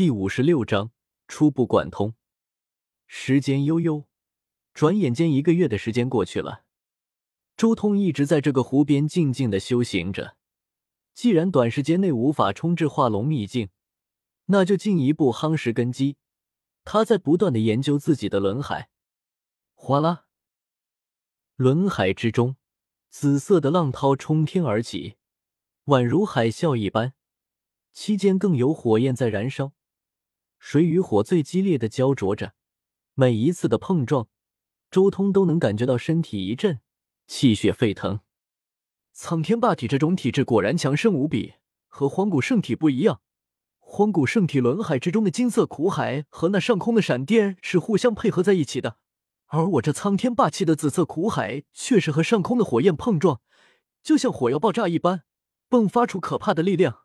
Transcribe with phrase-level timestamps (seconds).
[0.00, 0.92] 第五十六章
[1.28, 2.14] 初步贯通。
[3.06, 4.06] 时间悠悠，
[4.72, 6.64] 转眼间一个月的时间过去了。
[7.54, 10.38] 周通一直在这个湖边静静的修行着。
[11.12, 13.68] 既然短时间内无法冲至化龙秘境，
[14.46, 16.16] 那就进一步夯实根基。
[16.82, 18.88] 他在不断的研究自己的轮海。
[19.74, 20.24] 哗啦，
[21.56, 22.56] 轮海之中，
[23.10, 25.16] 紫色的浪涛冲天而起，
[25.84, 27.12] 宛如海啸一般。
[27.92, 29.74] 期间更有火焰在燃烧，
[30.60, 32.54] 水与火最激烈的焦灼着。
[33.14, 34.28] 每一次的碰撞，
[34.90, 36.80] 周通都能感觉到身体一震，
[37.26, 38.20] 气血沸腾。
[39.12, 41.54] 苍天霸体这种体质果然强盛无比，
[41.88, 43.20] 和荒古圣体不一样。
[43.78, 48.98] 荒古圣体轮海之中的金色苦海和那上空的闪电是互相配合在一起的，
[49.46, 53.40] 而我这苍天霸气的紫色苦海却是和上空的火焰碰撞，
[54.02, 55.24] 就像火药爆炸一般，
[55.68, 57.00] 迸发出可怕的力量。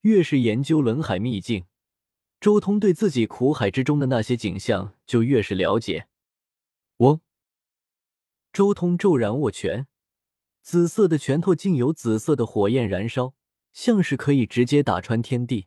[0.00, 1.66] 越是研究轮海秘境，
[2.40, 6.08] 周通对自己苦海之中的那些景象就越是了解。
[6.96, 7.20] 我！
[8.50, 9.86] 周通骤然握拳，
[10.62, 13.34] 紫色的拳头竟有紫色的火焰燃烧，
[13.74, 15.66] 像是可以直接打穿天地。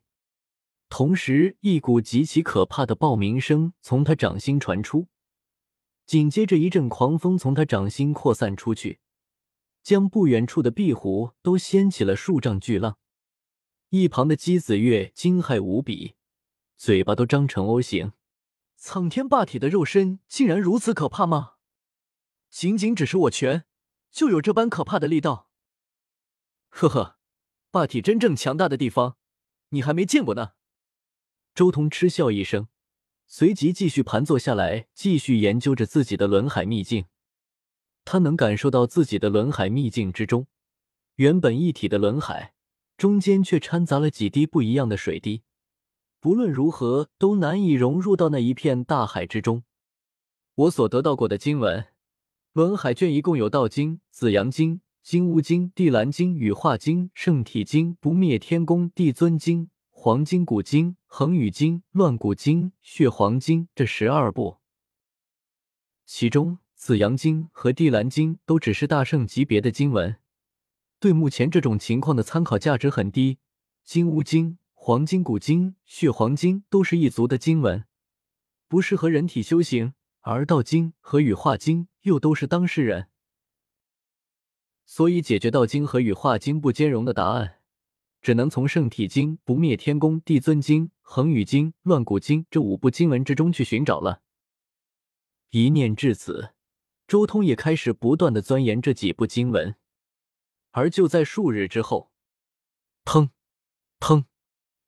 [0.90, 5.08] 同时，一股极其可怕的爆鸣声从他掌心传出，
[6.08, 9.00] 紧接着一阵狂风从他掌心扩散出去，
[9.84, 12.98] 将不远处的壁虎都掀起了数丈巨浪。
[13.90, 16.16] 一旁的姬子月惊骇无比，
[16.76, 18.14] 嘴巴都张成 O 形。
[18.76, 21.54] 苍天霸体的肉身竟然如此可怕吗？
[22.50, 23.66] 仅仅只是握拳，
[24.12, 25.50] 就有这般可怕的力道？
[26.70, 27.18] 呵呵，
[27.72, 29.18] 霸体真正强大的地方，
[29.70, 30.54] 你还没见过呢。
[31.56, 32.68] 周通嗤笑一声，
[33.26, 37.06] 随即继续盘坐下来，继续研究着自己的轮海秘境。
[38.04, 40.48] 他能感受到自己的轮海秘境之中，
[41.16, 42.54] 原本一体的轮海。
[42.96, 45.44] 中间却掺杂了几滴不一样的水滴，
[46.24, 49.64] 不论如何都难以融入到那一片大海之中。
[50.56, 51.88] 我所得到过的经文，
[52.54, 64.60] 文海卷一共有《道经》《紫阳经》《金乌经》《地蓝经》《羽化经》《圣体经》《不灭天宫》《帝尊经》《黄金古经》《恒宇经》《乱古经》《血黄经》这十二部，
[66.06, 70.16] 其中《紫阳经》和《地蓝经》都只是大圣级别的经文。
[71.02, 73.34] 对目前这种情况的参考价值很低，
[73.84, 74.52] 《金乌经》
[74.86, 77.86] 《黄金古经》《血黄金》都是一族的经文，
[78.68, 83.08] 不适合人体修行；而《道经》和《羽化经》又都是当事人，
[84.86, 87.62] 所以解决《道经》和《羽化经》不兼容的答案，
[88.22, 94.22] 只能从《圣体经》《不灭天宫》《帝尊经》《恒宇经》《乱古经》这五部经文之中去寻找了。
[95.52, 96.56] 一念至此，
[97.08, 99.78] 周通也开始不断的钻研这几部经文。
[100.72, 102.12] 而就在数日之后，
[103.06, 103.30] 砰，
[104.02, 104.26] 砰，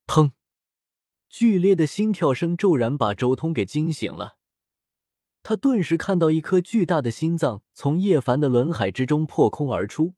[0.07, 0.31] 砰，
[1.29, 4.37] 剧烈的心跳声骤然把周通给惊醒了。
[5.43, 10.15] 他顿时看到一颗巨大的心脏从叶凡的轮海之中破空而出，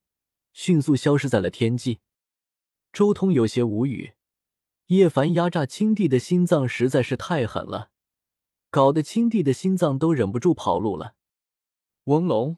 [0.53, 1.99] 迅速消失在了天际。
[2.93, 4.13] 周通有些无语，
[4.87, 7.91] 叶凡压榨青帝的心脏实在是太狠了，
[8.69, 11.15] 搞得青帝的心脏都忍不住跑路了。
[12.05, 12.57] 翁龙，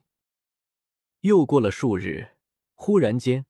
[1.22, 2.36] 又过了数日。
[2.76, 3.46] 忽然间，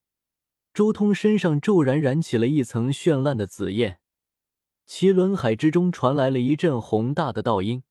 [0.79, 3.99] 周通身上骤然燃起了一层绚烂的紫焰，
[4.85, 7.83] 其轮海之中传来了一阵宏大的道音，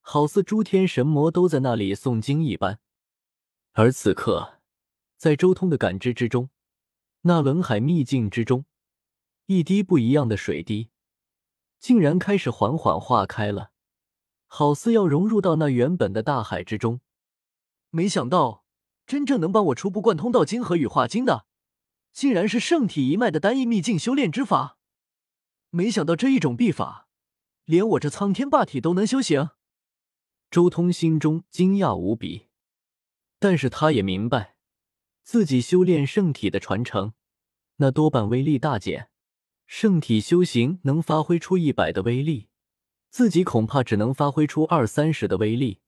[0.00, 2.78] 好似诸天神魔都在那里诵经一般。
[3.72, 4.60] 而此刻，
[5.16, 6.50] 在周通的感知之中，
[7.22, 8.64] 那轮海秘境之中，
[9.46, 10.90] 一滴不一样的水滴，
[11.80, 13.72] 竟然开始缓缓化开了，
[14.46, 17.00] 好似要融入到那原本的大海之中。
[17.90, 18.62] 没想到。
[19.04, 21.46] 真正能帮我初步贯通道经和羽化经的，
[22.18, 24.76] 竟然是圣体一脉的单一秘境修炼之法。
[25.70, 27.06] 没想到这一种秘法，
[27.64, 29.50] 连我这苍天霸体都能修行。
[30.50, 32.48] 周通心中惊讶无比，
[33.38, 34.56] 但是他也明白，
[35.22, 37.12] 自己修炼圣体的传承，
[37.76, 39.10] 那多半威力大减。
[39.68, 42.48] 圣体修行能发挥出一百的威力，
[43.10, 45.82] 自己恐怕只能发挥出二三十的威力。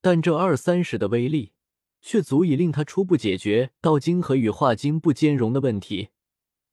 [0.00, 1.54] 但这二三十的威力。
[2.00, 6.08] 却足以令他初步解决《道经》和《羽化经》不兼容的问题，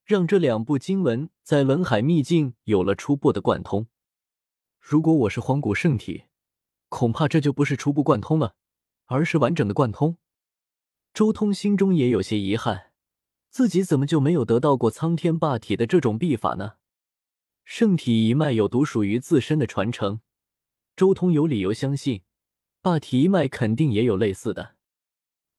[0.05, 3.87] 让这两部经文在轮海秘境有了初步的贯通。
[4.79, 6.23] 如果我是荒古圣体，
[6.89, 8.55] 恐怕这就不是初步贯通了，
[9.07, 10.17] 而是完整的贯通。
[11.13, 12.91] 周通心中也有些遗憾，
[13.49, 16.75] 自己怎么就没有得到过苍天霸体的这种秘法呢？
[17.65, 20.21] 圣体一脉有独属于自身的传承，
[20.95, 22.21] 周通有理由相信，
[22.81, 24.76] 霸体一脉肯定也有类似的。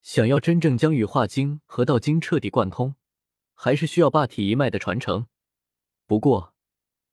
[0.01, 2.95] 想要真正将羽化经和道经彻底贯通，
[3.53, 5.27] 还是需要霸体一脉的传承。
[6.07, 6.53] 不过，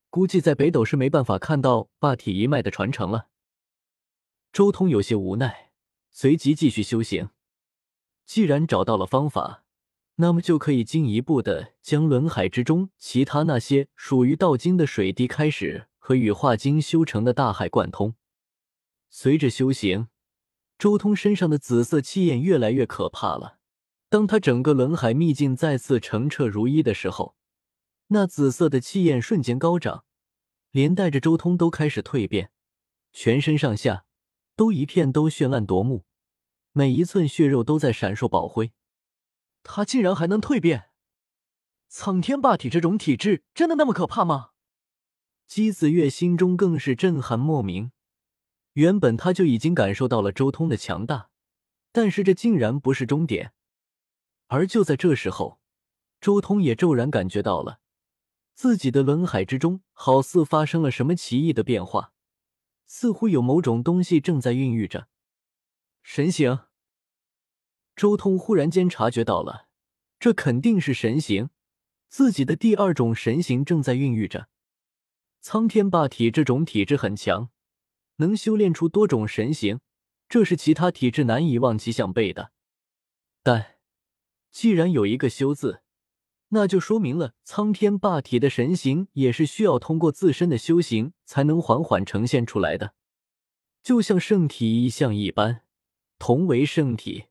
[0.08, 3.28] 估计在北斗是没办法看到霸体一脉的传承了。
[4.52, 5.72] 周通有些无奈，
[6.10, 7.30] 随即继续修行。
[8.24, 9.64] 既然找到了方法，
[10.16, 18.14] 那么就可以进一步的将轮海之中其他那些属于道经的水滴开始和羽化经修成的大海贯通。
[19.10, 20.08] 随着修行，
[20.78, 23.58] 周通身上的紫色气焰越来越可怕了。
[24.08, 27.34] 当他整个轮海秘境再次澄澈如一的时候，
[28.08, 30.04] 那紫色的气焰瞬间高涨，
[30.70, 32.50] 连带着周通都开始蜕变，
[33.12, 34.04] 全身上下
[34.54, 36.04] 都一片都绚烂夺目，
[36.72, 38.72] 每一寸血肉都在闪烁宝辉。
[39.64, 40.90] 他竟然还能蜕变！
[41.88, 44.50] 苍天霸体这种体质真的那么可怕吗？
[45.48, 47.90] 姬子月心中更是震撼莫名。
[48.76, 51.30] 原本他就已经感受到了周通的强大，
[51.92, 53.54] 但是这竟然不是终点。
[54.48, 55.58] 而就在这时候，
[56.20, 57.80] 周通也骤然感觉到了，
[58.54, 62.12] 自己的轮海之中好似发生了什么奇异的变化，
[62.84, 65.08] 似乎有某种东西正在孕育着。
[66.02, 66.58] 神形。
[67.96, 69.68] 周通忽然间察觉到了，
[70.20, 71.48] 这肯定是神形，
[72.10, 74.48] 自己的第二种神形正在孕育着。
[75.40, 77.48] 苍天霸体这种体质很强，
[78.16, 79.80] 能修炼出多种神形，
[80.28, 82.52] 这是其他体质难以望其项背的。
[83.42, 83.76] 但
[84.50, 85.82] 既然有一个“修”字，
[86.48, 92.94] 那就说明了苍天霸体的神形也是需要通过自身的修行才能缓缓呈现出来的，
[93.82, 95.62] 就像圣体意象一般，
[96.18, 97.26] 同为圣体。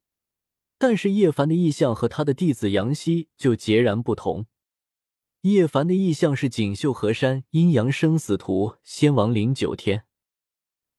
[0.78, 4.46] 但是叶凡的意象和他的弟子杨希就截然不同。
[5.42, 10.02] 叶凡的意象是锦绣河山、阴阳生死图、仙王临九天；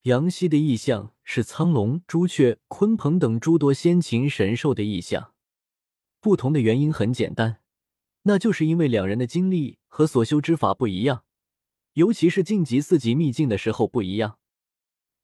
[0.06, 5.32] 杨希的意象是苍龙、朱雀、鲲鹏等诸多先秦神兽的意象。
[6.20, 7.58] 不同的原因很简单，
[8.23, 11.25] 那就是因为两人的经历和所修之法不一样，
[11.94, 14.38] 尤其是晋级四级秘境的时候不一样。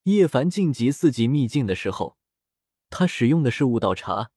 [0.02, 2.17] 叶凡晋级四级秘境的时候，
[2.90, 4.32] 他使用的是悟道茶。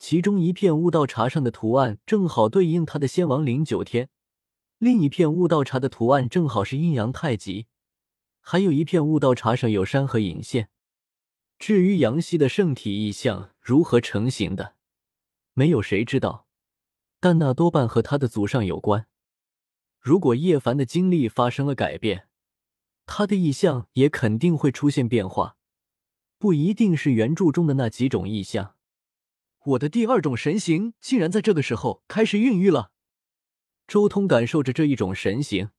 [0.00, 4.08] 其中一片悟道茶上的图案正好对应他的仙王临九天，
[4.78, 7.68] 另一片悟道茶的图案正好是阴阳太极，
[8.42, 10.68] 还有一片悟道茶上有山河隐现。
[11.58, 14.74] 至于杨希的圣体意象如何成型的，
[15.54, 16.46] 没有谁知道，
[17.20, 19.06] 但那多半和他的祖上有关。
[20.00, 22.26] 如果叶凡的经历发生了改变，
[23.06, 25.56] 他的意象也肯定会出现变化，
[26.36, 28.74] 不一定是原著中的那几种意象。
[29.64, 32.90] 我的第二种神形竟然在这个时候开始孕育了。
[33.86, 35.70] 周通感受着这一种神形，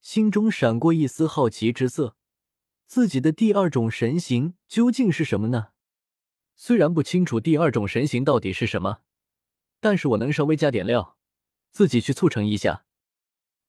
[0.00, 2.16] 心中闪过一丝好奇之色。
[2.86, 5.68] 自己的第二种神形究竟是什么呢？
[6.56, 9.02] 虽然不清楚第二种神形到底是什么，
[9.80, 11.18] 但是我能稍微加点料，
[11.70, 12.86] 自己去促成一下。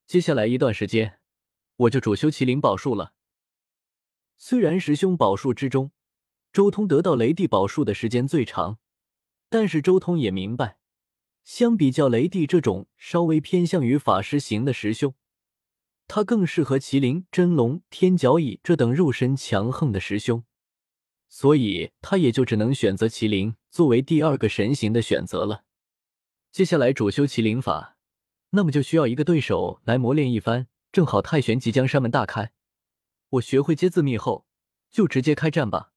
[0.07, 1.19] 接下来一段时间，
[1.75, 3.13] 我就主修麒麟宝术了。
[4.37, 5.91] 虽然十凶宝术之中，
[6.53, 8.79] 周通得到雷帝宝术的时间最长。
[9.49, 10.79] 但是周通也明白，
[11.43, 15.13] 相比较雷帝这种稍微偏向于法师型的师兄，
[16.09, 20.43] 他更适合麒麟、真龙、天角蚁这等肉身强横的师兄，
[21.29, 25.63] 所以他也就只能选择麒麟作为第二个神形的选择了。
[26.51, 27.95] 接下来主修麒麟法，
[28.49, 30.67] 那么就需要一个对手来磨练一番。
[30.91, 32.51] 正好太玄即将山门大开，
[33.29, 34.47] 我学会接字秘后，
[34.89, 35.93] 就直接开战吧。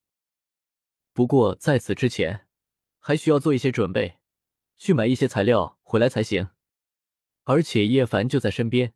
[1.15, 2.47] 不过在此之前。
[3.05, 4.19] 还需要做一些准备，
[4.77, 6.51] 去买一些材料回来才行。
[7.43, 8.95] 而且叶凡就在身边，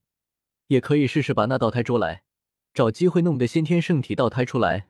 [0.68, 2.22] 也可以试试把那道胎捉来，
[2.74, 4.88] 找机会弄个先天圣体道胎出来。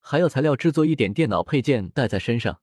[0.00, 2.60] 还要材料制作一点电脑配件带在身上。